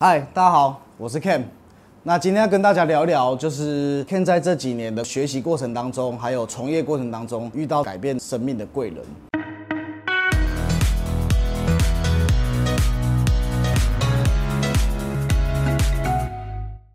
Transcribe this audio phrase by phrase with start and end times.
[0.00, 1.42] 嗨，大家好，我是 Ken。
[2.04, 8.98] 那今天要跟大家聊聊，就是 Ken 在这几年的学习过程当中，还有从业过程当中，遇到改变生命的贵人。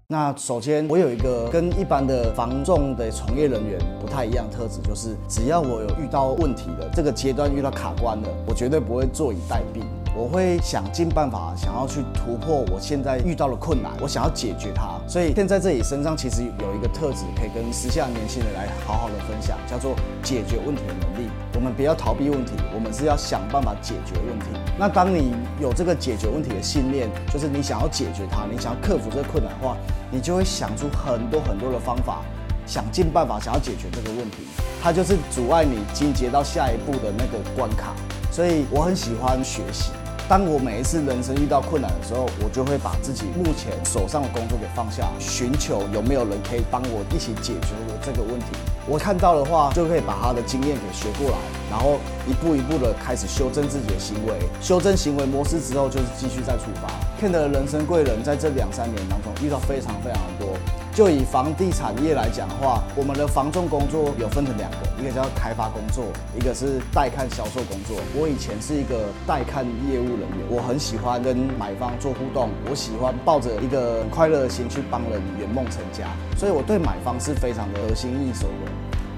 [0.08, 9.84] 那首先，我有一个跟一般的防重的从业人员不太一样特质，就是只要我有遇到问题的这个阶段遇到卡关了，我绝对不会坐以待毙。
[10.16, 15.00] 我会想尽办法，想要去突破我现在遇到的困难，我想要解决它。
[15.08, 21.30] 所以现在这里身上其实有一个特质，可以跟时下年轻人来好好的分享，叫做解决问题的能力。
[21.56, 24.46] 我们不要逃避问题，我们是要想办法解决问题。
[24.78, 29.76] 那当你有这个解决问题的信念，就是你想要解决它，你想要克服这个困难的话，
[30.12, 32.22] 你就会想出很多很多的方法，
[32.68, 34.44] 想尽办法想要解决这个问题。
[34.80, 37.96] 它就是阻碍你进阶到下一步的那个关卡。
[38.32, 39.92] 所以我很喜欢学习。
[40.30, 48.46] 当我每一次人生遇到困难的时候，我就会把自己目前手上的工作给放下，寻求有没有人可以帮我一起解决我这个问题。
[48.88, 51.38] 我看到的话，就可以把他的经验给学过来，
[51.70, 56.90] 然后一步一步的开始修正自己的行为，修正行为模式之后，就是继续再出发。
[57.20, 60.83] Ken 的人生贵人在这两三年当中遇到非常非常的多。
[60.94, 66.06] 就以房地产业来讲的话，我们的房仲工作有分成两个，一个叫开发工作，
[66.38, 67.98] 一个是带看销售工作。
[68.14, 78.72] 我以前是一个带看业务人员，我很喜欢跟买方做互动，我喜欢抱着一个很快乐的心去帮人圆梦成家，所以我对买方是非常的得心应手的。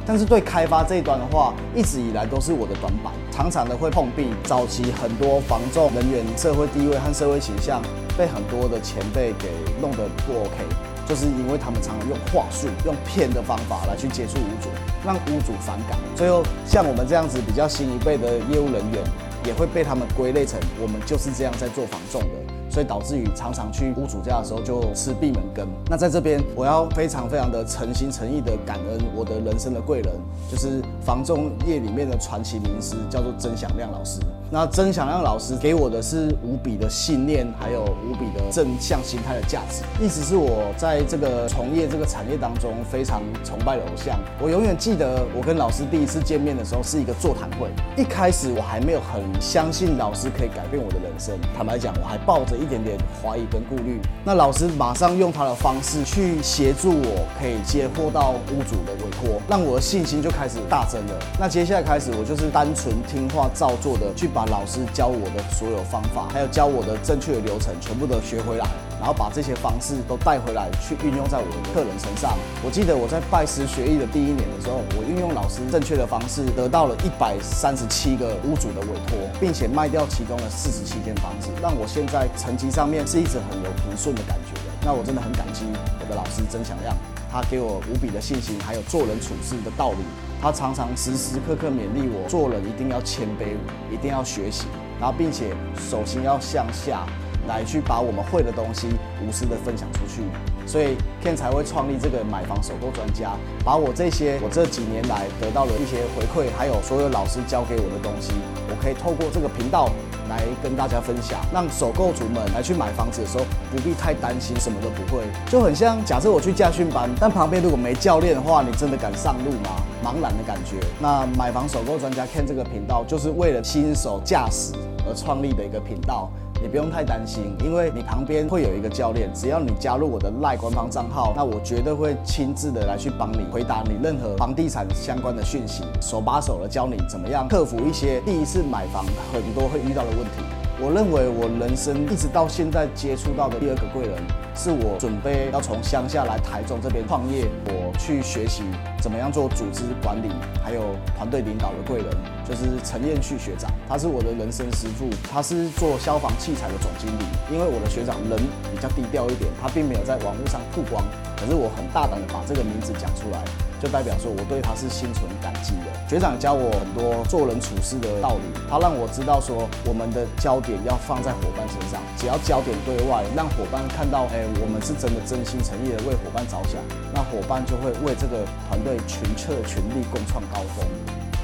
[0.08, 4.30] 但是对开发这一端的话，一直以来都是我的短板，常常的会碰壁。
[4.46, 7.82] 早期很多房仲人员社会地位和社会形象
[8.18, 9.50] 被很多的前辈给
[9.82, 10.95] 弄得不 OK。
[11.08, 14.70] 就是因为他们常常用话术、用骗的方法来去接触屋主，
[15.06, 15.98] 让屋主反感。
[16.16, 19.04] 最后，像我们这样子比较新一辈的业务人员，
[19.46, 22.54] 也会被他们归类成我们就是这样在做房仲的。
[22.68, 25.66] 所以导致于常常去屋主家的时候就吃闭门羹。
[25.88, 30.14] 那在这边，我要非常非常的诚心诚意的感恩我的人生的贵人，
[30.52, 34.20] 就是房仲业里面的传奇名师，叫做曾祥亮老师。
[34.56, 39.84] 那曾祥亮老师给我的是无比的信念，还有无比的正向心态的价值。
[40.02, 44.18] 意思是我在这个从业这个产业当中非常崇拜的偶像。
[44.42, 47.68] 我永远记得我跟老师第一次见面的时候是一个座谈会。
[47.98, 51.38] 一开始我还没有很相信老师可以改变我的人生。
[51.54, 54.00] 坦白讲，我还抱着一点点怀疑跟顾虑。
[54.24, 61.20] 那老师马上用他的方式去协助我，可以接获到屋主的委托，让我的信心就开始大增了。
[61.38, 64.30] 那接下来开始，我就是单纯听话照做的去。
[64.36, 68.66] 把老师教我的所有方法，还有教我的正确的流程，全部都学回来，
[69.00, 72.38] 然后把这些方式都带回来，去运用在我的客人身上。
[72.64, 84.72] 我记得我在拜师学艺的第一年的时候，我运用老师正确的方式，得到了一百三十七个屋主的委托，并且卖掉其中的四十七间房子，让我现在成绩上面是一直很有平顺的感觉的。
[84.86, 85.66] 那我真的很感激
[86.00, 86.96] 我的老师曾祥亮，
[87.36, 89.98] 他给我无比的信心，还有做人处事的道理。
[90.42, 93.60] 他常常时时刻刻勉励我，做人一定要谦卑，
[93.92, 94.68] 一定要学习，
[95.02, 97.06] 然后并且手心要向下，
[97.46, 98.88] 来去把我们会的东西
[99.20, 100.24] 无私的分享出去。
[100.66, 103.36] 所以 Ken 才会创立这个买房首购专家，
[103.66, 108.32] 把我这些我这几年来得到的一些回馈，还有所有老师教给我的东西，
[108.70, 109.92] 我可以透过这个频道。
[110.30, 119.82] 来跟大家分享，让首购族们来去买房子的时候不必太担心，什么都不会，就很像假设我去驾训班，但旁边如果没教练的话，你真的敢上路吗？
[120.04, 120.78] 茫然的感觉。
[121.00, 124.74] 那买房首购专家看这个频道，就是为了新手驾驶
[125.08, 126.30] 而创立的一个频道。
[126.62, 140.44] 你不用太担心，因为你旁边会有一个教练，只要你加入我的赖官方账号，那我绝对会亲自的来去帮你回答你任何房地产相关的讯息，手把手的教你怎么样克服一些第一次买房很多会遇到的问题。
[140.80, 144.18] 我认为我人生一直到现在接触到的第二个贵人，
[144.56, 148.64] 是我准备要从乡下来台中这边创业，我去学习
[149.02, 150.30] 怎么样做组织管理，
[150.64, 152.08] 还有团队领导的贵人，
[152.48, 157.26] 就是陈彦旭学长，他是我的人生师傅，他是做消防器材的总经理。
[157.52, 158.40] 因为我的学长人
[158.72, 161.04] 比较低调一点，他并没有在网络上曝光，
[161.38, 163.44] 可是我很大胆的把这个名字讲出来。
[163.78, 165.92] 就代表说我对他是心存感激的。
[166.10, 176.80] 学长教我很多做人处事的道理，他让我知道说我们的焦点要放在伙伴身上，只要焦点对外，让伙伴看到，哎，我们是真的真心诚意的为伙伴着想，
[177.14, 180.88] 那伙伴就会为这个团队群策群力，共创高峰。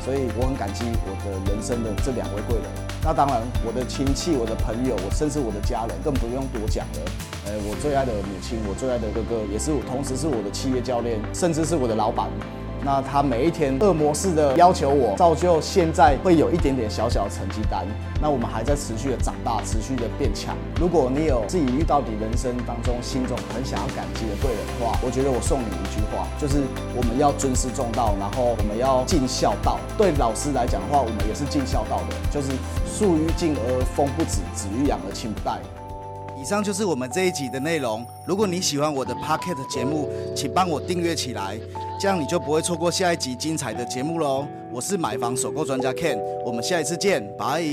[0.03, 2.65] 所以我很感激我的人生的这两位贵人。
[3.03, 6.99] 那当然，我的亲戚、我的朋友，我甚至我的家人，更不用多讲了。
[7.45, 12.29] 呃，我最爱的母亲，我最爱的哥哥，也是我，同时是我的企业教练，甚至是我的老板，
[12.83, 17.85] 那他每一天恶魔式的要求我，造就现在会有一点点小小的成绩单。
[18.21, 20.55] 那我们还在持续的长大，持续的变强。
[20.79, 26.61] 如果你有自己遇到你人生当中心中很想要感激的贵人的话，我觉得我送你一句话，就是
[26.95, 29.79] 我们要尊师重道，然后我们要尽孝道。
[29.97, 32.49] 对老师来讲的话，我们也是尽孝道的，就是
[32.85, 35.59] 树欲静而风不止，子欲养而亲不待。
[36.39, 38.03] 以上就是我们这一集的内容。
[38.25, 41.59] 如果你喜欢我的 Pocket 节目，请帮我订阅起来，
[42.01, 44.47] 这样你就不会错过下一集精彩的节目喽。
[44.71, 47.63] 我是买房首购专家 Ken，我们下一次见，拜。